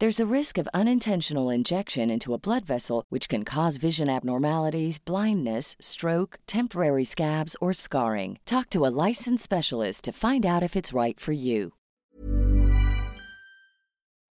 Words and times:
There's 0.00 0.18
a 0.18 0.34
risk 0.34 0.56
of 0.56 0.66
unintentional 0.72 1.50
injection 1.50 2.10
into 2.10 2.32
a 2.32 2.38
blood 2.38 2.64
vessel, 2.64 3.04
which 3.10 3.28
can 3.28 3.44
cause 3.44 3.76
vision 3.76 4.08
abnormalities, 4.08 4.98
blindness, 4.98 5.76
stroke, 5.78 6.38
temporary 6.46 7.04
scabs, 7.04 7.54
or 7.60 7.74
scarring. 7.74 8.38
Talk 8.46 8.70
to 8.70 8.86
a 8.86 8.88
licensed 8.88 9.44
specialist 9.44 10.04
to 10.04 10.12
find 10.12 10.46
out 10.46 10.62
if 10.62 10.74
it's 10.74 10.94
right 10.94 11.20
for 11.20 11.32
you. 11.32 11.72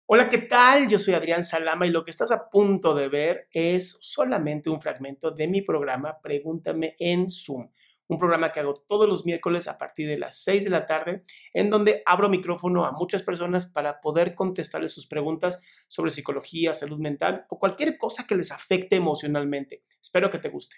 Hola, 0.07 0.27
¿qué 0.31 0.49
tal? 0.49 0.87
Yo 0.87 0.97
soy 0.97 1.13
Adrián 1.13 1.43
Salama 1.43 1.85
y 1.85 1.91
lo 1.91 2.03
que 2.03 2.09
estás 2.09 2.31
a 2.31 2.49
punto 2.49 2.95
de 2.95 3.07
ver 3.07 3.47
es 3.53 3.99
solamente 4.01 4.71
un 4.71 4.81
fragmento 4.81 5.29
de 5.29 5.47
mi 5.47 5.61
programa 5.61 6.17
Pregúntame 6.19 6.95
en 6.97 7.29
Zoom 7.29 7.69
un 8.09 8.17
programa 8.17 8.51
que 8.51 8.59
hago 8.59 8.73
todos 8.73 9.07
los 9.07 9.25
miércoles 9.25 9.67
a 9.67 9.77
partir 9.77 10.07
de 10.07 10.17
las 10.17 10.43
6 10.43 10.63
de 10.63 10.69
la 10.71 10.87
tarde, 10.87 11.23
en 11.53 11.69
donde 11.69 12.01
abro 12.05 12.27
micrófono 12.27 12.85
a 12.85 12.91
muchas 12.91 13.21
personas 13.21 13.67
para 13.67 14.01
poder 14.01 14.33
contestarles 14.33 14.91
sus 14.91 15.07
preguntas 15.07 15.85
sobre 15.87 16.11
psicología, 16.11 16.73
salud 16.73 16.99
mental 16.99 17.45
o 17.49 17.59
cualquier 17.59 17.97
cosa 17.97 18.25
que 18.27 18.35
les 18.35 18.51
afecte 18.51 18.95
emocionalmente. 18.95 19.83
Espero 20.01 20.31
que 20.31 20.39
te 20.39 20.49
guste. 20.49 20.77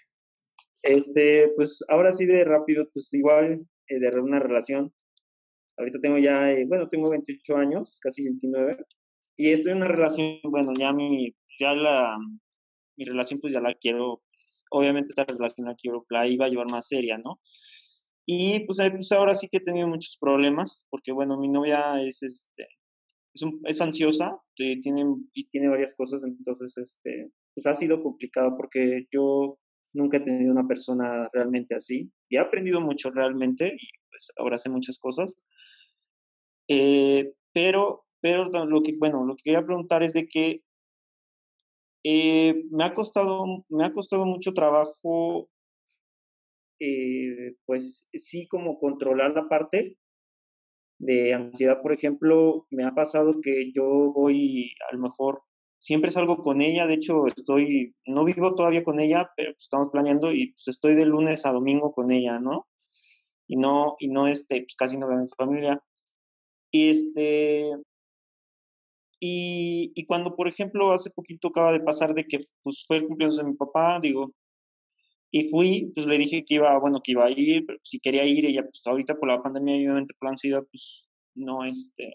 Este, 0.82 1.48
pues 1.56 1.82
ahora 1.88 2.12
sí 2.12 2.26
de 2.26 2.44
rápido, 2.44 2.86
pues 2.92 3.12
igual 3.14 3.66
eh, 3.88 3.98
de 3.98 4.20
una 4.20 4.38
relación. 4.38 4.92
Ahorita 5.78 6.00
tengo 6.00 6.18
ya, 6.18 6.50
eh, 6.52 6.66
bueno, 6.68 6.88
tengo 6.88 7.08
28 7.10 7.56
años, 7.56 7.98
casi 8.02 8.24
29, 8.24 8.76
y 9.38 9.52
estoy 9.52 9.72
en 9.72 9.78
una 9.78 9.88
relación, 9.88 10.38
bueno, 10.44 10.72
ya 10.78 10.92
mi, 10.92 11.34
ya 11.58 11.72
la, 11.72 12.18
mi 12.96 13.06
relación 13.06 13.40
pues 13.40 13.54
ya 13.54 13.60
la 13.60 13.74
quiero 13.74 14.22
pues, 14.28 14.61
obviamente 14.72 15.12
esta 15.12 15.24
relación 15.24 15.66
la 15.66 15.74
quiero, 15.74 16.04
la 16.10 16.26
iba 16.26 16.46
a 16.46 16.48
llevar 16.48 16.70
más 16.70 16.88
seria, 16.88 17.18
¿no? 17.18 17.38
Y 18.26 18.64
pues, 18.66 18.78
pues, 18.78 19.12
ahora 19.12 19.34
sí 19.36 19.48
que 19.48 19.58
he 19.58 19.60
tenido 19.60 19.88
muchos 19.88 20.16
problemas, 20.20 20.86
porque 20.90 21.12
bueno, 21.12 21.38
mi 21.38 21.48
novia 21.48 22.00
es, 22.02 22.22
este, 22.22 22.66
es, 23.34 23.44
es 23.64 23.80
ansiosa 23.80 24.38
y 24.56 24.80
tiene, 24.80 25.04
y 25.32 25.48
tiene 25.48 25.68
varias 25.68 25.94
cosas, 25.96 26.24
entonces, 26.24 26.76
este, 26.78 27.30
pues 27.54 27.66
ha 27.66 27.74
sido 27.74 28.02
complicado 28.02 28.54
porque 28.56 29.06
yo 29.10 29.58
nunca 29.94 30.18
he 30.18 30.20
tenido 30.20 30.52
una 30.52 30.66
persona 30.66 31.28
realmente 31.32 31.74
así 31.74 32.10
y 32.28 32.36
he 32.36 32.40
aprendido 32.40 32.80
mucho 32.80 33.10
realmente 33.10 33.68
y 33.68 33.88
pues 34.10 34.30
ahora 34.38 34.56
sé 34.56 34.70
muchas 34.70 34.98
cosas. 34.98 35.34
Eh, 36.68 37.32
pero, 37.52 38.04
pero 38.20 38.48
lo 38.64 38.82
que, 38.82 38.94
bueno, 38.98 39.24
lo 39.26 39.36
que 39.36 39.42
quería 39.44 39.64
preguntar 39.64 40.02
es 40.02 40.14
de 40.14 40.26
que 40.26 40.62
eh, 42.04 42.64
me, 42.70 42.84
ha 42.84 42.94
costado, 42.94 43.64
me 43.68 43.84
ha 43.84 43.92
costado 43.92 44.24
mucho 44.24 44.52
trabajo, 44.52 45.48
eh, 46.80 47.54
pues 47.64 48.08
sí, 48.12 48.48
como 48.48 48.78
controlar 48.78 49.32
la 49.32 49.48
parte 49.48 49.96
de 50.98 51.34
ansiedad. 51.34 51.80
Por 51.82 51.92
ejemplo, 51.92 52.66
me 52.70 52.84
ha 52.84 52.92
pasado 52.92 53.40
que 53.40 53.72
yo 53.72 53.84
voy, 54.12 54.72
a 54.90 54.94
lo 54.94 55.02
mejor, 55.02 55.42
siempre 55.78 56.10
salgo 56.10 56.38
con 56.38 56.60
ella, 56.62 56.86
de 56.86 56.94
hecho 56.94 57.26
estoy, 57.26 57.94
no 58.06 58.24
vivo 58.24 58.54
todavía 58.54 58.84
con 58.84 59.00
ella, 59.00 59.30
pero 59.36 59.52
pues, 59.52 59.64
estamos 59.64 59.88
planeando 59.90 60.32
y 60.32 60.52
pues 60.52 60.68
estoy 60.68 60.94
de 60.94 61.06
lunes 61.06 61.44
a 61.44 61.52
domingo 61.52 61.92
con 61.92 62.12
ella, 62.12 62.38
¿no? 62.38 62.68
Y 63.48 63.56
no, 63.56 63.96
y 63.98 64.08
no, 64.08 64.28
este, 64.28 64.60
pues 64.60 64.76
casi 64.76 64.98
no 64.98 65.08
veo 65.08 65.18
a 65.18 65.22
mi 65.22 65.28
familia. 65.36 65.82
Y 66.70 66.88
este, 66.90 67.70
y, 69.24 70.04
cuando, 70.06 70.34
por 70.34 70.48
ejemplo, 70.48 70.90
hace 70.90 71.10
poquito 71.10 71.48
acaba 71.48 71.72
de 71.72 71.78
pasar 71.78 72.12
de 72.12 72.24
que 72.24 72.38
pues, 72.64 72.84
fue 72.88 72.96
el 72.96 73.06
cumpleaños 73.06 73.36
de 73.36 73.44
mi 73.44 73.54
papá, 73.54 74.00
digo, 74.02 74.34
y 75.30 75.48
fui, 75.48 75.92
pues 75.94 76.06
le 76.08 76.18
dije 76.18 76.44
que 76.44 76.56
iba, 76.56 76.76
bueno, 76.80 77.00
que 77.04 77.12
iba 77.12 77.26
a 77.26 77.30
ir, 77.30 77.64
pero 77.64 77.78
si 77.84 78.00
quería 78.00 78.24
ir, 78.24 78.44
ella, 78.46 78.62
pues 78.62 78.82
ahorita 78.84 79.14
por 79.14 79.28
la 79.28 79.40
pandemia 79.40 79.76
y 79.76 79.86
obviamente 79.86 80.14
por 80.18 80.26
la 80.26 80.30
ansiedad, 80.30 80.64
pues 80.68 81.08
no, 81.36 81.64
este, 81.64 82.12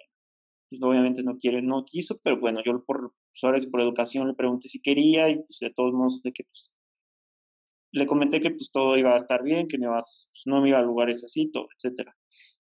pues 0.70 0.82
obviamente 0.84 1.24
no 1.24 1.38
quiere, 1.38 1.62
no 1.62 1.86
quiso, 1.86 2.20
pero 2.22 2.38
bueno, 2.40 2.62
yo 2.66 2.84
por, 2.86 3.14
pues, 3.42 3.68
por 3.68 3.82
educación 3.82 4.28
le 4.28 4.34
pregunté 4.34 4.68
si 4.68 4.82
quería 4.82 5.30
y 5.30 5.38
pues 5.38 5.60
de 5.62 5.72
todos 5.74 5.94
modos 5.94 6.22
de 6.24 6.34
que 6.34 6.44
pues 6.44 6.76
le 7.94 8.06
comenté 8.06 8.42
que 8.42 8.52
pues 8.52 8.70
todo 8.74 8.98
iba 8.98 9.14
a 9.14 9.18
estar 9.18 9.44
bien, 9.44 9.68
que 9.70 9.78
no, 9.78 9.86
iba, 9.86 9.96
pues, 9.96 10.42
no 10.46 10.62
me 10.62 10.70
iba 10.70 10.80
a 10.80 10.82
lugares 10.82 11.24
así, 11.24 11.50
todo, 11.52 11.68
etcétera. 11.78 12.14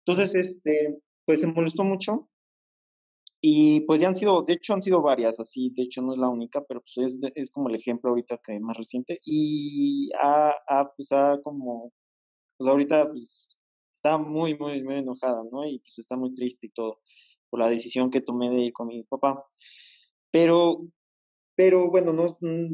Entonces, 0.07 0.35
este, 0.35 0.99
pues 1.25 1.41
se 1.41 1.47
molestó 1.47 1.83
mucho 1.85 2.29
y 3.47 3.83
pues 3.83 4.01
ya 4.01 4.09
han 4.09 4.15
sido, 4.15 4.43
de 4.43 4.55
hecho 4.55 4.73
han 4.73 4.81
sido 4.81 5.03
varias, 5.03 5.39
así, 5.39 5.71
de 5.77 5.83
hecho 5.83 6.01
no 6.01 6.13
es 6.13 6.19
la 6.19 6.31
única, 6.31 6.65
pero 6.67 6.81
pues 6.81 6.97
es, 6.97 7.19
es 7.35 7.51
como 7.51 7.69
el 7.69 7.75
ejemplo 7.75 8.09
ahorita 8.09 8.41
que 8.43 8.59
más 8.59 8.75
reciente. 8.75 9.21
Y 9.23 10.09
ha, 10.19 10.55
pues 10.97 11.13
ha 11.13 11.39
como, 11.43 11.93
pues 12.57 12.71
ahorita 12.71 13.11
pues 13.11 13.55
está 13.95 14.17
muy, 14.17 14.57
muy, 14.57 14.83
muy 14.83 14.95
enojada, 14.95 15.43
¿no? 15.53 15.63
Y 15.67 15.79
pues 15.81 15.99
está 15.99 16.17
muy 16.17 16.33
triste 16.33 16.69
y 16.69 16.71
todo 16.71 17.01
por 17.51 17.61
la 17.61 17.69
decisión 17.69 18.09
que 18.11 18.23
tomé 18.23 18.49
de 18.49 18.63
ir 18.63 18.73
con 18.73 18.87
mi 18.87 19.03
papá. 19.03 19.45
Pero, 20.31 20.87
pero 21.55 21.91
bueno, 21.91 22.15
no, 22.15 22.25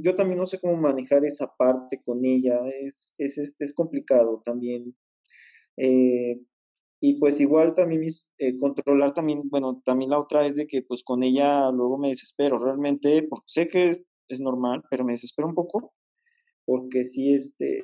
yo 0.00 0.14
también 0.14 0.38
no 0.38 0.46
sé 0.46 0.60
cómo 0.60 0.76
manejar 0.76 1.24
esa 1.24 1.52
parte 1.58 2.00
con 2.04 2.24
ella, 2.24 2.60
es, 2.80 3.12
es, 3.18 3.38
este, 3.38 3.64
es 3.64 3.74
complicado 3.74 4.40
también. 4.44 4.94
Eh, 5.76 6.40
y 7.00 7.18
pues 7.18 7.40
igual 7.40 7.74
también 7.74 8.04
eh, 8.38 8.58
controlar 8.58 9.14
también, 9.14 9.48
bueno, 9.48 9.80
también 9.84 10.10
la 10.10 10.18
otra 10.18 10.46
es 10.46 10.56
de 10.56 10.66
que 10.66 10.82
pues 10.82 11.02
con 11.02 11.22
ella 11.22 11.70
luego 11.70 11.96
me 11.98 12.08
desespero 12.08 12.58
realmente, 12.58 13.22
porque 13.28 13.44
sé 13.46 13.66
que 13.68 14.04
es 14.28 14.40
normal, 14.40 14.82
pero 14.90 15.04
me 15.04 15.12
desespero 15.12 15.48
un 15.48 15.54
poco, 15.54 15.94
porque 16.66 17.04
sí, 17.04 17.34
este, 17.34 17.82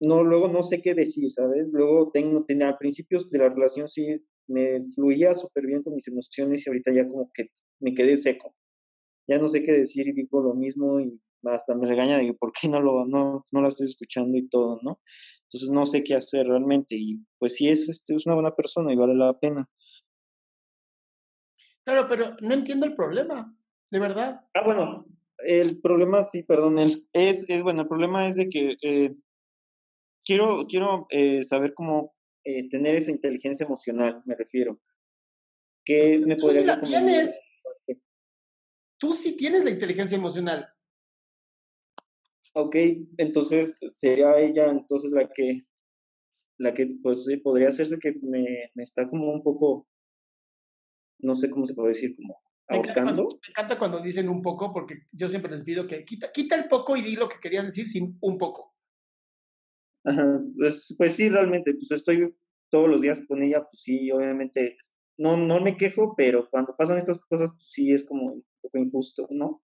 no, 0.00 0.22
luego 0.22 0.48
no 0.48 0.62
sé 0.62 0.82
qué 0.82 0.94
decir, 0.94 1.30
¿sabes? 1.32 1.72
Luego 1.72 2.10
tengo, 2.12 2.44
tenía, 2.44 2.68
a 2.68 2.78
principios 2.78 3.30
de 3.30 3.38
la 3.38 3.48
relación 3.48 3.88
sí 3.88 4.22
me 4.46 4.78
fluía 4.94 5.32
súper 5.34 5.66
bien 5.66 5.82
con 5.82 5.94
mis 5.94 6.08
emociones 6.08 6.66
y 6.66 6.70
ahorita 6.70 6.92
ya 6.92 7.08
como 7.08 7.30
que 7.32 7.48
me 7.80 7.94
quedé 7.94 8.16
seco. 8.16 8.54
Ya 9.26 9.38
no 9.38 9.48
sé 9.48 9.62
qué 9.62 9.72
decir 9.72 10.06
y 10.08 10.12
digo 10.12 10.42
lo 10.42 10.54
mismo 10.54 11.00
y 11.00 11.18
hasta 11.52 11.74
me 11.74 11.86
regaña 11.86 12.18
de 12.18 12.34
por 12.34 12.52
qué 12.52 12.68
no, 12.68 12.80
lo, 12.80 13.06
no, 13.06 13.44
no 13.52 13.60
la 13.62 13.68
estoy 13.68 13.86
escuchando 13.86 14.36
y 14.36 14.48
todo, 14.48 14.80
¿no? 14.82 15.00
Entonces 15.44 15.70
no 15.70 15.86
sé 15.86 16.02
qué 16.02 16.14
hacer 16.14 16.46
realmente 16.46 16.96
y 16.96 17.18
pues 17.38 17.56
sí 17.56 17.68
es, 17.68 17.88
este, 17.88 18.14
es 18.14 18.26
una 18.26 18.34
buena 18.34 18.54
persona 18.54 18.92
y 18.92 18.96
vale 18.96 19.14
la 19.14 19.38
pena. 19.38 19.68
Claro, 21.84 22.08
pero 22.08 22.36
no 22.40 22.54
entiendo 22.54 22.86
el 22.86 22.94
problema, 22.94 23.54
de 23.90 23.98
verdad. 23.98 24.40
Ah, 24.54 24.64
bueno, 24.64 25.06
el 25.38 25.80
problema 25.80 26.22
sí, 26.22 26.42
perdón, 26.42 26.78
es, 26.78 27.06
es 27.12 27.46
bueno, 27.62 27.82
el 27.82 27.88
problema 27.88 28.26
es 28.26 28.36
de 28.36 28.48
que 28.48 28.76
eh, 28.82 29.14
quiero, 30.24 30.66
quiero 30.66 31.06
eh, 31.10 31.44
saber 31.44 31.74
cómo 31.74 32.14
eh, 32.44 32.68
tener 32.68 32.94
esa 32.94 33.10
inteligencia 33.10 33.66
emocional, 33.66 34.22
me 34.24 34.34
refiero. 34.34 34.80
¿Qué 35.84 36.18
me 36.18 36.36
podría 36.36 36.78
Tú 36.78 36.86
sí 36.86 36.92
la 36.92 37.02
tienes. 37.02 37.50
Tú 38.98 39.12
sí 39.12 39.36
tienes 39.36 39.64
la 39.64 39.70
inteligencia 39.70 40.16
emocional. 40.16 40.66
Ok, 42.56 42.76
entonces 43.18 43.78
sería 43.94 44.38
ella 44.38 44.70
entonces 44.70 45.10
la 45.12 45.28
que, 45.28 45.66
la 46.58 46.74
que 46.74 46.96
pues 47.02 47.24
sí, 47.24 47.36
podría 47.38 47.68
hacerse 47.68 47.98
que 47.98 48.14
me, 48.22 48.70
me 48.74 48.82
está 48.82 49.06
como 49.08 49.32
un 49.32 49.42
poco, 49.42 49.88
no 51.20 51.34
sé 51.34 51.50
cómo 51.50 51.66
se 51.66 51.74
puede 51.74 51.88
decir, 51.88 52.14
como 52.16 52.40
Me 52.68 52.78
encanta, 52.78 53.02
cuando, 53.02 53.22
ahorcando. 53.22 53.40
me 53.42 53.48
encanta 53.50 53.78
cuando 53.78 54.00
dicen 54.00 54.28
un 54.28 54.42
poco, 54.42 54.72
porque 54.72 55.06
yo 55.12 55.28
siempre 55.28 55.50
les 55.50 55.64
pido 55.64 55.88
que 55.88 56.04
quita, 56.04 56.32
quita 56.32 56.54
el 56.56 56.68
poco 56.68 56.96
y 56.96 57.02
di 57.02 57.16
lo 57.16 57.28
que 57.28 57.40
querías 57.40 57.64
decir 57.66 57.88
sin 57.88 58.18
un 58.20 58.38
poco. 58.38 58.74
Ajá, 60.04 60.40
pues, 60.56 60.94
pues 60.98 61.16
sí, 61.16 61.28
realmente, 61.30 61.72
pues 61.74 61.90
estoy 61.90 62.34
todos 62.70 62.88
los 62.88 63.02
días 63.02 63.26
con 63.26 63.42
ella, 63.42 63.62
pues 63.62 63.80
sí, 63.82 64.10
obviamente, 64.12 64.76
no, 65.18 65.36
no 65.36 65.60
me 65.60 65.76
quejo, 65.76 66.14
pero 66.16 66.48
cuando 66.50 66.76
pasan 66.76 66.98
estas 66.98 67.24
cosas, 67.26 67.50
pues 67.52 67.70
sí 67.72 67.92
es 67.92 68.06
como 68.06 68.34
un 68.34 68.46
poco 68.62 68.78
injusto, 68.78 69.26
¿no? 69.30 69.63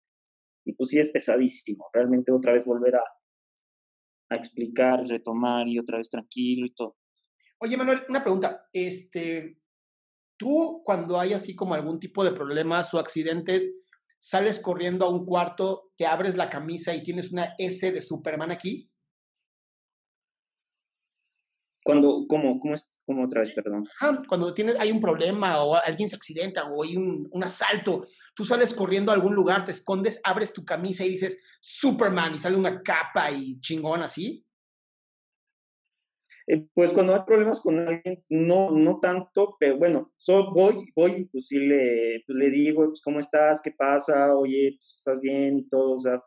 Y 0.71 0.75
pues 0.75 0.91
sí 0.91 1.01
es 1.01 1.09
pesadísimo, 1.09 1.87
realmente 1.93 2.31
otra 2.31 2.53
vez 2.53 2.65
volver 2.65 2.95
a, 2.95 3.03
a 4.31 4.37
explicar, 4.37 5.05
retomar 5.05 5.67
y 5.67 5.81
otra 5.81 5.99
vez 5.99 6.09
tranquilo 6.09 6.65
y 6.65 6.73
todo. 6.73 6.97
Oye, 7.59 7.77
Manuel, 7.77 8.03
una 8.09 8.23
pregunta. 8.23 8.69
Este, 8.73 9.61
tú 10.37 10.83
cuando 10.85 11.19
hay 11.19 11.33
así 11.33 11.57
como 11.57 11.75
algún 11.75 11.99
tipo 11.99 12.23
de 12.23 12.31
problemas 12.31 12.95
o 12.95 13.01
accidentes, 13.01 13.81
sales 14.21 14.61
corriendo 14.61 15.05
a 15.05 15.11
un 15.11 15.27
cuarto, 15.27 15.91
te 15.97 16.07
abres 16.07 16.37
la 16.37 16.49
camisa 16.49 16.95
y 16.95 17.03
tienes 17.03 17.33
una 17.33 17.55
S 17.59 17.91
de 17.91 18.01
Superman 18.01 18.53
aquí. 18.53 18.89
Cuando, 21.85 22.27
¿cómo, 22.29 22.61
cómo 22.61 22.75
es, 22.75 22.99
cómo 23.07 23.25
otra 23.25 23.41
vez, 23.41 23.51
perdón? 23.53 23.85
Ajá, 24.01 24.19
Cuando 24.29 24.53
tienes, 24.53 24.77
hay 24.79 24.93
un 24.93 25.01
problema 25.01 25.63
o 25.65 25.75
alguien 25.77 26.09
se 26.11 26.17
accidenta 26.17 26.67
o 26.71 26.83
hay 26.83 26.97
un, 26.97 27.29
un 27.31 27.45
asalto, 27.45 28.07
tú 28.35 28.45
sales 28.45 28.75
corriendo 28.75 29.11
a 29.11 29.15
algún 29.15 29.35
lugar, 29.35 29.65
te 29.65 29.71
escondes, 29.71 30.21
abres 30.23 30.53
tu 30.53 30.65
camisa 30.65 31.05
y 31.05 31.11
dices 31.11 31.43
Superman 31.61 32.35
y 32.35 32.39
sale 32.39 32.57
una 32.57 32.83
capa 32.83 33.31
y 33.31 33.59
chingón 33.61 34.03
así. 34.03 34.45
Eh, 36.47 36.67
pues 36.75 36.93
cuando 36.93 37.15
hay 37.15 37.21
problemas 37.27 37.61
con 37.61 37.79
alguien, 37.79 38.25
no, 38.29 38.71
no 38.71 38.99
tanto, 39.01 39.57
pero 39.59 39.77
bueno, 39.79 40.13
so, 40.17 40.53
voy, 40.53 40.87
voy, 40.97 41.11
y 41.13 41.25
pues 41.27 41.47
sí 41.49 41.59
le, 41.59 42.23
pues 42.27 42.37
le 42.37 42.51
digo, 42.51 42.85
pues, 42.87 43.01
¿cómo 43.03 43.19
estás? 43.19 43.61
¿Qué 43.63 43.73
pasa? 43.73 44.35
Oye, 44.37 44.75
pues 44.79 44.97
estás 44.97 45.21
bien 45.21 45.59
y 45.59 45.69
todo, 45.69 45.93
o 45.95 45.99
sea, 45.99 46.21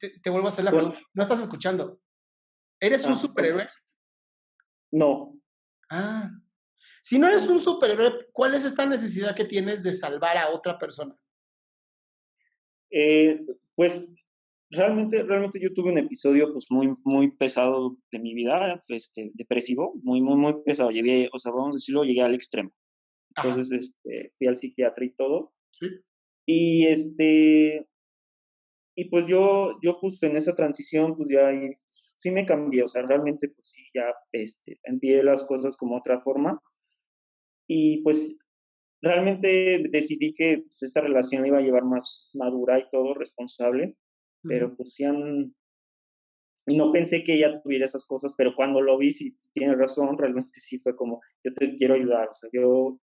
Te, 0.00 0.18
te 0.20 0.30
vuelvo 0.30 0.46
a 0.48 0.50
hacer 0.50 0.64
la 0.64 0.70
Bueno. 0.70 0.88
pregunta. 0.88 1.10
No 1.14 1.22
estás 1.22 1.40
escuchando. 1.40 2.00
¿Eres 2.80 3.04
un 3.04 3.12
Ah, 3.12 3.16
superhéroe? 3.16 3.68
No, 4.90 5.38
Ah. 5.88 6.30
Si 7.02 7.18
no 7.18 7.28
eres 7.28 7.46
un 7.46 7.60
superhéroe, 7.60 8.26
¿cuál 8.32 8.54
es 8.54 8.64
esta 8.64 8.86
necesidad 8.86 9.34
que 9.34 9.44
tienes 9.44 9.82
de 9.82 9.92
salvar 9.92 10.36
a 10.36 10.50
otra 10.50 10.78
persona? 10.78 11.16
Eh, 12.90 13.40
pues 13.74 14.14
realmente, 14.70 15.22
realmente 15.22 15.60
yo 15.60 15.72
tuve 15.72 15.90
un 15.90 15.98
episodio 15.98 16.52
pues 16.52 16.66
muy, 16.70 16.92
muy 17.04 17.30
pesado 17.30 17.96
de 18.10 18.18
mi 18.18 18.34
vida, 18.34 18.78
este, 18.88 19.30
depresivo, 19.34 19.94
muy, 20.02 20.20
muy, 20.20 20.36
muy 20.36 20.62
pesado. 20.64 20.90
Llegué, 20.90 21.28
o 21.32 21.38
sea, 21.38 21.52
vamos 21.52 21.74
a 21.74 21.78
decirlo, 21.78 22.04
llegué 22.04 22.22
al 22.22 22.34
extremo. 22.34 22.70
Ajá. 23.34 23.48
Entonces, 23.48 23.72
este, 23.72 24.30
fui 24.34 24.46
al 24.46 24.56
psiquiatra 24.56 25.04
y 25.04 25.14
todo. 25.14 25.54
Sí. 25.72 25.86
Y 26.46 26.86
este, 26.86 27.86
y 28.94 29.04
pues 29.10 29.28
yo, 29.28 29.78
yo 29.82 30.00
pues 30.00 30.22
en 30.22 30.36
esa 30.36 30.54
transición, 30.54 31.16
pues 31.16 31.30
ya 31.30 31.48
ahí, 31.48 31.74
pues, 31.84 32.07
sí 32.18 32.30
me 32.30 32.44
cambié, 32.44 32.82
o 32.82 32.88
sea, 32.88 33.02
realmente 33.02 33.48
pues 33.48 33.68
sí, 33.68 33.84
ya, 33.94 34.12
este, 34.32 34.74
envié 34.82 35.22
las 35.22 35.44
cosas 35.44 35.76
como 35.76 35.96
otra 35.96 36.20
forma. 36.20 36.60
Y 37.68 38.02
pues 38.02 38.46
realmente 39.00 39.84
decidí 39.90 40.34
que 40.34 40.64
pues, 40.66 40.82
esta 40.82 41.00
relación 41.00 41.42
la 41.42 41.48
iba 41.48 41.58
a 41.58 41.62
llevar 41.62 41.84
más 41.84 42.30
madura 42.34 42.78
y 42.78 42.88
todo, 42.90 43.14
responsable, 43.14 43.96
pero 44.42 44.76
pues 44.76 44.94
sí 44.94 45.04
han... 45.04 45.54
Y 46.66 46.76
no 46.76 46.92
pensé 46.92 47.22
que 47.22 47.34
ella 47.34 47.62
tuviera 47.62 47.86
esas 47.86 48.04
cosas, 48.04 48.34
pero 48.36 48.54
cuando 48.54 48.82
lo 48.82 48.98
vi, 48.98 49.10
sí 49.10 49.34
tiene 49.52 49.74
razón, 49.74 50.18
realmente 50.18 50.60
sí 50.60 50.78
fue 50.78 50.94
como, 50.94 51.20
yo 51.42 51.54
te 51.54 51.74
quiero 51.76 51.94
ayudar, 51.94 52.28
o 52.28 52.34
sea, 52.34 52.50
yo, 52.52 53.00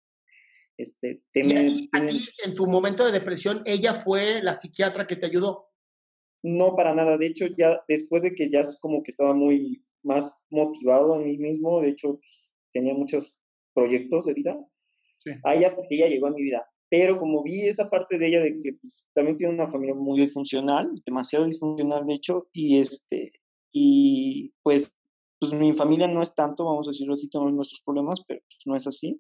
este, 0.76 1.24
te 1.32 1.42
Y 1.42 1.44
me- 1.44 1.64
ti, 2.08 2.28
en 2.44 2.56
tu 2.56 2.68
momento 2.68 3.06
de 3.06 3.14
depresión, 3.14 3.62
ella 3.66 3.94
fue 3.94 4.42
la 4.42 4.54
psiquiatra 4.54 5.08
que 5.08 5.16
te 5.16 5.28
ayudó. 5.28 5.73
No, 6.44 6.76
para 6.76 6.94
nada. 6.94 7.18
De 7.18 7.28
hecho, 7.28 7.48
ya 7.58 7.82
después 7.88 8.24
de 8.24 8.34
que 8.34 8.50
ya 8.50 8.60
es 8.60 8.78
como 8.82 9.02
que 9.02 9.12
estaba 9.12 9.34
muy 9.34 9.84
más 10.04 10.30
motivado 10.50 11.16
en 11.16 11.26
mí 11.26 11.38
mismo, 11.38 11.82
de 11.82 11.90
hecho, 11.90 12.16
pues, 12.16 12.54
tenía 12.74 12.94
muchos 12.94 13.40
proyectos 13.74 14.26
de 14.26 14.34
vida. 14.34 14.58
Sí. 15.20 15.32
A 15.44 15.56
ella, 15.56 15.74
pues 15.74 15.88
ella 15.90 16.08
llegó 16.08 16.28
a 16.28 16.32
mi 16.32 16.42
vida. 16.44 16.66
Pero 16.90 17.18
como 17.18 17.42
vi 17.44 17.62
esa 17.68 17.90
parte 17.90 18.18
de 18.20 18.28
ella 18.28 18.42
de 18.42 18.60
que 18.62 18.74
pues, 18.74 19.10
también 19.14 19.38
tiene 19.38 19.54
una 19.54 19.68
familia 19.68 19.96
muy 19.96 20.20
disfuncional, 20.20 20.92
demasiado 21.06 21.46
disfuncional, 21.46 22.06
de 22.06 22.14
hecho, 22.14 22.50
y 22.52 22.78
este, 22.78 23.32
y 23.72 24.54
pues, 24.64 24.96
pues 25.40 25.54
mi 25.54 25.74
familia 25.74 26.08
no 26.08 26.22
es 26.22 26.36
tanto, 26.36 26.66
vamos 26.66 26.88
a 26.88 26.92
decirlo 26.92 27.14
así, 27.14 27.30
tenemos 27.30 27.54
nuestros 27.54 27.82
problemas, 27.84 28.22
pero 28.28 28.42
pues, 28.42 28.60
no 28.66 28.76
es 28.76 28.86
así. 28.86 29.20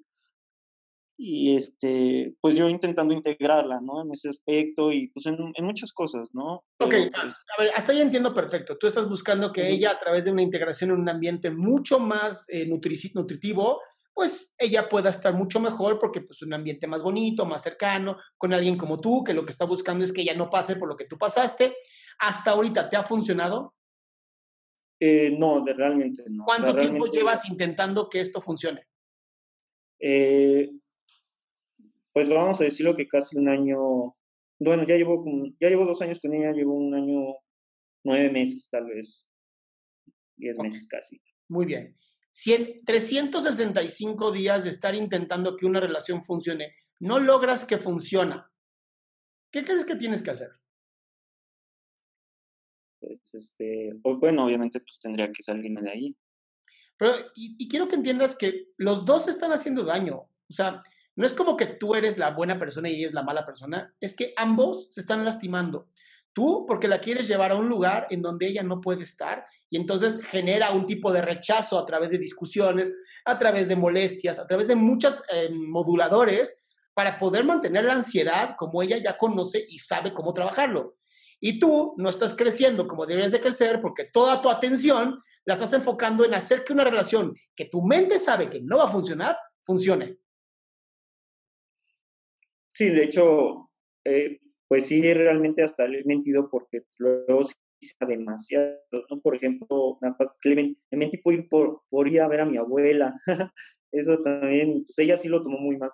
Y 1.18 1.56
este, 1.56 2.36
pues 2.42 2.58
yo 2.58 2.68
intentando 2.68 3.14
integrarla, 3.14 3.80
¿no? 3.82 4.02
En 4.02 4.12
ese 4.12 4.30
aspecto 4.30 4.92
y 4.92 5.10
pues 5.10 5.28
en, 5.28 5.38
en 5.54 5.66
muchas 5.66 5.94
cosas, 5.94 6.30
¿no? 6.34 6.56
Ok, 6.80 6.90
Pero, 6.90 7.04
a, 7.16 7.22
pues, 7.22 7.36
a 7.56 7.62
ver, 7.62 7.72
hasta 7.76 7.92
ahí 7.92 8.02
entiendo 8.02 8.34
perfecto. 8.34 8.78
Tú 8.78 8.88
estás 8.88 9.08
buscando 9.08 9.52
que 9.52 9.70
ella, 9.70 9.92
a 9.92 10.00
través 10.00 10.26
de 10.26 10.32
una 10.32 10.42
integración 10.42 10.90
en 10.90 11.00
un 11.00 11.10
ambiente 11.10 11.52
mucho 11.52 12.00
más 12.00 12.46
eh, 12.50 12.66
nutritivo, 12.68 13.80
pues 14.14 14.54
ella 14.58 14.90
pueda 14.90 15.10
estar 15.10 15.34
mucho 15.34 15.60
mejor 15.60 16.00
porque 16.00 16.22
pues 16.22 16.42
un 16.42 16.54
ambiente 16.54 16.88
más 16.88 17.04
bonito, 17.04 17.46
más 17.46 17.62
cercano, 17.62 18.18
con 18.38 18.54
alguien 18.54 18.78
como 18.78 19.00
tú, 19.00 19.24
que 19.24 19.34
lo 19.34 19.46
que 19.46 19.52
está 19.52 19.66
buscando 19.66 20.04
es 20.04 20.12
que 20.12 20.22
ella 20.22 20.36
no 20.36 20.50
pase 20.50 20.76
por 20.76 20.88
lo 20.88 20.96
que 20.96 21.06
tú 21.06 21.18
pasaste. 21.18 21.76
Hasta 22.20 22.52
ahorita, 22.52 22.90
¿te 22.90 22.96
ha 22.96 23.04
funcionado? 23.04 23.76
Eh, 25.00 25.36
no, 25.38 25.64
de, 25.64 25.74
realmente 25.74 26.24
no. 26.30 26.46
O 26.46 26.48
sea, 26.48 26.58
¿Cuánto 26.58 26.80
tiempo 26.80 27.06
realmente, 27.06 27.18
llevas 27.18 27.50
intentando 27.50 28.10
que 28.10 28.20
esto 28.20 28.42
funcione? 28.42 28.88
eh, 30.06 30.70
pues 32.14 32.30
vamos 32.30 32.62
a 32.62 32.66
decirlo 32.66 32.96
que 32.96 33.08
casi 33.08 33.38
un 33.38 33.50
año, 33.50 34.16
bueno, 34.60 34.84
ya 34.86 34.96
llevo, 34.96 35.24
ya 35.60 35.70
llevo 35.70 35.86
dos 35.86 36.02
años 36.02 36.20
con 36.20 36.34
ella, 36.34 36.52
llevo 36.52 36.76
un 36.76 36.94
año, 36.94 37.36
nueve 38.04 38.32
meses 38.32 38.70
tal 38.70 38.86
vez, 38.86 39.28
diez 40.38 40.58
meses 40.60 40.88
casi. 40.88 41.20
Muy 41.50 41.66
bien. 41.66 41.98
Si 42.32 42.54
en 42.54 42.84
365 42.86 44.32
días 44.32 44.64
de 44.64 44.70
estar 44.72 44.96
intentando 44.96 45.56
que 45.56 45.66
una 45.66 45.80
relación 45.80 46.24
funcione, 46.24 46.76
no 47.00 47.20
logras 47.20 47.66
que 47.66 47.78
funciona, 47.78 48.52
¿qué 49.52 49.64
crees 49.64 49.86
que 49.86 49.96
tienes 49.96 50.24
que 50.24 50.32
hacer? 50.32 50.50
Pues, 53.00 53.36
este, 53.36 53.92
o- 54.04 54.18
bueno, 54.18 54.46
obviamente 54.46 54.80
pues 54.80 55.00
tendría 55.00 55.32
que 55.32 55.44
salirme 55.44 55.82
de 55.82 55.92
ahí. 55.92 56.10
Pero, 56.98 57.14
y, 57.36 57.56
y 57.60 57.68
quiero 57.68 57.88
que 57.88 57.96
entiendas 57.96 58.36
que 58.36 58.68
los 58.78 59.06
dos 59.06 59.28
están 59.28 59.52
haciendo 59.52 59.84
daño. 59.84 60.18
O 60.50 60.54
sea, 60.54 60.82
no 61.16 61.26
es 61.26 61.34
como 61.34 61.56
que 61.56 61.66
tú 61.66 61.96
eres 61.96 62.18
la 62.18 62.32
buena 62.32 62.58
persona 62.58 62.90
y 62.90 62.96
ella 62.96 63.08
es 63.08 63.14
la 63.14 63.24
mala 63.24 63.46
persona, 63.46 63.94
es 64.00 64.16
que 64.16 64.34
ambos 64.36 64.88
se 64.92 65.02
están 65.02 65.24
lastimando. 65.24 65.90
Tú 66.34 66.66
porque 66.68 66.88
la 66.88 67.00
quieres 67.00 67.28
llevar 67.28 67.52
a 67.52 67.56
un 67.56 67.70
lugar 67.70 68.08
en 68.10 68.22
donde 68.22 68.48
ella 68.48 68.64
no 68.64 68.82
puede 68.82 69.04
estar 69.04 69.46
y 69.70 69.78
entonces 69.78 70.20
genera 70.26 70.72
un 70.72 70.86
tipo 70.88 71.12
de 71.12 71.22
rechazo 71.22 71.78
a 71.78 71.86
través 71.86 72.10
de 72.10 72.18
discusiones, 72.18 72.92
a 73.26 73.38
través 73.38 73.68
de 73.68 73.76
molestias, 73.76 74.40
a 74.40 74.48
través 74.48 74.68
de 74.68 74.76
muchos 74.76 75.22
eh, 75.32 75.50
moduladores 75.52 76.64
para 76.94 77.20
poder 77.20 77.46
mantener 77.46 77.86
la 77.86 77.94
ansiedad 77.94 78.56
como 78.58 78.82
ella 78.82 78.98
ya 78.98 79.18
conoce 79.18 79.64
y 79.68 79.80
sabe 79.80 80.14
cómo 80.14 80.34
trabajarlo. 80.34 80.96
Y 81.40 81.60
tú 81.60 81.94
no 81.98 82.10
estás 82.10 82.36
creciendo 82.36 82.88
como 82.88 83.06
deberías 83.06 83.32
de 83.32 83.42
crecer 83.42 83.82
porque 83.82 84.06
toda 84.06 84.42
tu 84.42 84.50
atención 84.50 85.22
la 85.46 85.56
estás 85.56 85.74
enfocando 85.74 86.24
en 86.24 86.34
hacer 86.34 86.64
que 86.64 86.74
una 86.74 86.84
relación 86.84 87.36
que 87.56 87.66
tu 87.66 87.82
mente 87.82 88.18
sabe 88.18 88.50
que 88.50 88.62
no 88.62 88.78
va 88.78 88.86
a 88.86 88.92
funcionar, 88.92 89.38
funcione. 89.64 90.20
Sí, 92.74 92.90
de 92.90 93.04
hecho, 93.04 93.70
eh, 94.06 94.40
pues 94.68 94.88
sí, 94.88 95.14
realmente 95.14 95.64
hasta 95.64 95.88
le 95.88 96.00
he 96.00 96.04
mentido 96.06 96.50
porque 96.52 96.82
luego 97.00 97.44
sí 97.44 97.56
demasiado, 98.08 98.78
¿no? 99.10 99.20
Por 99.22 99.36
ejemplo, 99.36 99.98
pas- 100.02 100.32
que 100.42 100.50
le, 100.50 100.56
men- 100.56 100.78
le 100.92 100.98
mentí 100.98 101.18
por 101.18 101.34
ir, 101.34 101.48
por, 101.50 101.82
por 101.90 102.08
ir 102.08 102.22
a 102.22 102.28
ver 102.28 102.42
a 102.42 102.46
mi 102.46 102.58
abuela. 102.58 103.14
Eso 103.92 104.18
también, 104.22 104.84
pues 104.86 104.98
ella 105.00 105.18
sí 105.18 105.28
lo 105.28 105.44
tomó 105.44 105.60
muy 105.60 105.78
mal, 105.78 105.92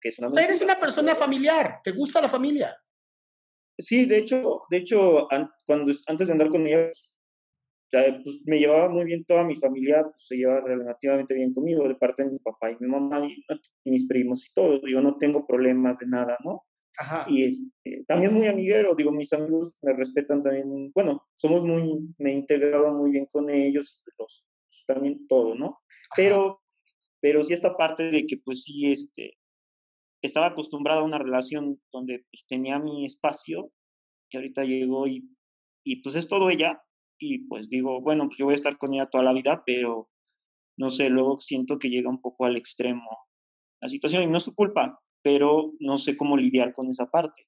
que 0.00 0.08
es 0.08 0.18
una 0.18 0.28
O 0.28 0.32
sea, 0.32 0.44
eres 0.44 0.62
una 0.62 0.78
persona 0.80 1.14
familiar, 1.14 1.80
te 1.84 1.92
gusta 1.92 2.22
la 2.22 2.28
familia. 2.28 2.76
Sí, 3.78 4.06
de 4.06 4.18
hecho, 4.18 4.62
de 4.70 4.78
hecho, 4.78 5.30
an- 5.32 5.50
cuando 5.66 5.92
antes 6.06 6.28
de 6.28 6.32
andar 6.32 6.48
con 6.48 6.66
ella, 6.66 6.84
pues, 6.86 7.15
ya, 7.92 8.20
pues, 8.22 8.42
me 8.46 8.58
llevaba 8.58 8.88
muy 8.88 9.04
bien 9.04 9.24
toda 9.24 9.44
mi 9.44 9.54
familia, 9.54 10.02
pues 10.02 10.26
se 10.26 10.36
lleva 10.36 10.60
relativamente 10.60 11.34
bien 11.34 11.52
conmigo, 11.52 11.86
de 11.86 11.94
parte 11.94 12.24
de 12.24 12.32
mi 12.32 12.38
papá 12.38 12.70
y 12.70 12.76
mi 12.80 12.88
mamá 12.88 13.26
y, 13.26 13.44
y 13.84 13.90
mis 13.90 14.06
primos 14.08 14.48
y 14.48 14.54
todo. 14.54 14.80
Yo 14.86 15.00
no 15.00 15.16
tengo 15.16 15.46
problemas 15.46 15.98
de 16.00 16.06
nada, 16.08 16.36
¿no? 16.44 16.64
Ajá. 16.98 17.26
Y 17.28 17.44
este, 17.44 18.04
también 18.08 18.32
muy 18.32 18.46
amiguero, 18.46 18.94
digo, 18.94 19.12
mis 19.12 19.32
amigos 19.32 19.78
me 19.82 19.92
respetan 19.92 20.42
también, 20.42 20.90
bueno, 20.94 21.26
somos 21.34 21.62
muy, 21.62 22.14
me 22.18 22.32
he 22.32 22.34
integrado 22.34 22.92
muy 22.92 23.10
bien 23.10 23.26
con 23.26 23.50
ellos, 23.50 24.00
pues, 24.04 24.16
los, 24.18 24.48
pues, 24.68 24.84
también 24.86 25.26
todo, 25.26 25.54
¿no? 25.54 25.80
Pero, 26.16 26.62
pero 27.20 27.44
sí 27.44 27.52
esta 27.52 27.76
parte 27.76 28.10
de 28.10 28.26
que, 28.26 28.38
pues 28.38 28.62
sí, 28.62 28.90
este, 28.90 29.36
estaba 30.22 30.46
acostumbrada 30.46 31.00
a 31.00 31.04
una 31.04 31.18
relación 31.18 31.80
donde 31.92 32.24
pues, 32.30 32.46
tenía 32.48 32.78
mi 32.78 33.04
espacio 33.06 33.70
y 34.30 34.36
ahorita 34.36 34.64
llegó 34.64 35.06
y, 35.06 35.28
y 35.84 36.02
pues 36.02 36.16
es 36.16 36.28
todo 36.28 36.50
ella 36.50 36.82
y 37.18 37.46
pues 37.46 37.68
digo, 37.68 38.00
bueno, 38.00 38.26
pues 38.26 38.38
yo 38.38 38.46
voy 38.46 38.52
a 38.52 38.56
estar 38.56 38.78
con 38.78 38.94
ella 38.94 39.08
toda 39.10 39.24
la 39.24 39.32
vida, 39.32 39.62
pero 39.64 40.10
no 40.78 40.90
sé, 40.90 41.08
luego 41.08 41.40
siento 41.40 41.78
que 41.78 41.88
llega 41.88 42.10
un 42.10 42.20
poco 42.20 42.44
al 42.44 42.56
extremo 42.56 43.26
la 43.80 43.88
situación 43.88 44.22
y 44.22 44.26
no 44.26 44.38
es 44.38 44.44
su 44.44 44.54
culpa, 44.54 45.00
pero 45.22 45.74
no 45.80 45.96
sé 45.96 46.16
cómo 46.16 46.36
lidiar 46.36 46.72
con 46.72 46.88
esa 46.88 47.10
parte. 47.10 47.46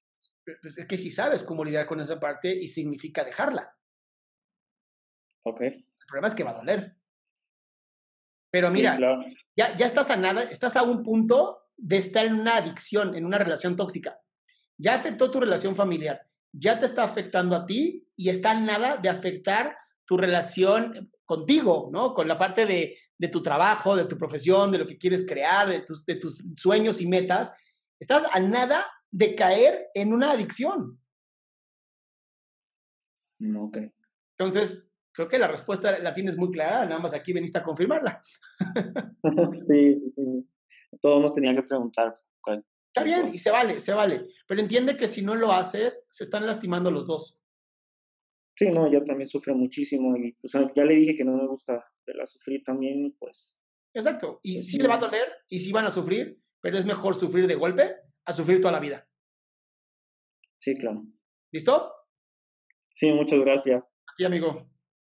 Pues 0.61 0.77
es 0.77 0.87
que 0.87 0.97
si 0.97 1.11
sabes 1.11 1.43
cómo 1.43 1.63
lidiar 1.63 1.85
con 1.85 1.99
esa 1.99 2.19
parte 2.19 2.55
y 2.55 2.67
significa 2.67 3.23
dejarla. 3.23 3.75
Ok. 5.45 5.61
El 5.61 5.85
problema 6.07 6.27
es 6.27 6.35
que 6.35 6.43
va 6.43 6.51
a 6.51 6.57
doler. 6.57 6.95
Pero 8.51 8.71
mira, 8.71 8.97
ya, 9.55 9.75
ya 9.75 9.85
estás 9.85 10.09
a 10.09 10.17
nada, 10.17 10.43
estás 10.43 10.75
a 10.75 10.83
un 10.83 11.03
punto 11.03 11.69
de 11.77 11.97
estar 11.97 12.25
en 12.25 12.33
una 12.33 12.57
adicción, 12.57 13.15
en 13.15 13.25
una 13.25 13.37
relación 13.37 13.75
tóxica. 13.75 14.19
Ya 14.77 14.95
afectó 14.95 15.29
tu 15.29 15.39
relación 15.39 15.75
familiar, 15.75 16.28
ya 16.51 16.79
te 16.79 16.85
está 16.85 17.03
afectando 17.03 17.55
a 17.55 17.65
ti 17.65 18.07
y 18.15 18.29
está 18.29 18.51
a 18.51 18.59
nada 18.59 18.97
de 18.97 19.09
afectar 19.09 19.77
tu 20.05 20.17
relación 20.17 21.11
contigo, 21.25 21.89
¿no? 21.91 22.13
Con 22.13 22.27
la 22.27 22.37
parte 22.37 22.65
de, 22.65 22.97
de 23.17 23.27
tu 23.27 23.43
trabajo, 23.43 23.95
de 23.95 24.05
tu 24.05 24.17
profesión, 24.17 24.71
de 24.71 24.79
lo 24.79 24.87
que 24.87 24.97
quieres 24.97 25.25
crear, 25.27 25.67
de 25.67 25.81
tus, 25.81 26.05
de 26.05 26.15
tus 26.15 26.43
sueños 26.55 27.01
y 27.01 27.07
metas. 27.07 27.53
Estás 27.99 28.23
a 28.31 28.39
nada 28.39 28.85
de 29.11 29.35
caer 29.35 29.89
en 29.93 30.13
una 30.13 30.31
adicción. 30.31 30.99
No, 33.39 33.65
ok. 33.65 33.77
Entonces, 34.37 34.89
creo 35.11 35.27
que 35.27 35.37
la 35.37 35.47
respuesta 35.47 35.99
la 35.99 36.13
tienes 36.13 36.37
muy 36.37 36.49
clara, 36.49 36.85
nada 36.85 36.99
más 36.99 37.13
aquí 37.13 37.33
veniste 37.33 37.57
a 37.57 37.63
confirmarla. 37.63 38.21
sí, 39.57 39.95
sí, 39.95 40.09
sí. 40.09 40.49
Todos 41.01 41.21
nos 41.21 41.33
tenían 41.33 41.55
que 41.55 41.63
preguntar. 41.63 42.13
Está 42.99 43.21
bien, 43.21 43.33
y 43.33 43.37
se 43.37 43.51
vale, 43.51 43.79
se 43.79 43.93
vale. 43.93 44.27
Pero 44.47 44.61
entiende 44.61 44.97
que 44.97 45.07
si 45.07 45.21
no 45.21 45.35
lo 45.35 45.51
haces, 45.51 46.07
se 46.09 46.23
están 46.23 46.45
lastimando 46.45 46.91
los 46.91 47.07
dos. 47.07 47.39
Sí, 48.55 48.69
no, 48.71 48.91
yo 48.91 49.03
también 49.03 49.27
sufro 49.27 49.55
muchísimo 49.55 50.17
y 50.17 50.33
pues 50.33 50.53
ya 50.75 50.83
le 50.83 50.95
dije 50.95 51.15
que 51.15 51.23
no 51.23 51.37
me 51.37 51.47
gusta 51.47 51.85
la 52.05 52.27
sufrir 52.27 52.63
también, 52.63 53.15
pues. 53.17 53.61
Exacto, 53.93 54.39
y 54.43 54.55
pues 54.55 54.67
sí, 54.67 54.77
le 54.77 54.87
va 54.87 54.95
a 54.95 54.99
doler 54.99 55.27
y 55.47 55.59
sí 55.59 55.71
van 55.71 55.85
a 55.85 55.91
sufrir, 55.91 56.41
pero 56.61 56.77
es 56.77 56.85
mejor 56.85 57.15
sufrir 57.15 57.47
de 57.47 57.55
golpe 57.55 57.95
a 58.25 58.33
sufrir 58.33 58.59
toda 58.59 58.73
la 58.73 58.79
vida. 58.79 59.07
Sí, 60.59 60.75
claro. 60.75 61.05
¿Listo? 61.51 61.91
Sí, 62.93 63.11
muchas 63.11 63.39
gracias. 63.39 63.93
A 64.21 64.25
amigo. 64.25 64.69